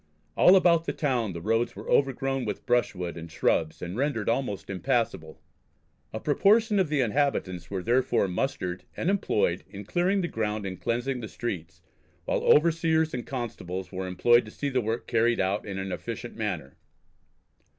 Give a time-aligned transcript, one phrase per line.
[0.35, 4.67] All about the town the roads were overgrown with brushwood and shrubs and rendered almost
[4.67, 5.39] impassable.
[6.11, 10.81] A proportion of the inhabitants were therefore mustered and employed in clearing the ground and
[10.81, 11.83] cleansing the streets,
[12.25, 16.35] while overseers and constables were employed to see the work carried out in an efficient
[16.35, 16.77] manner.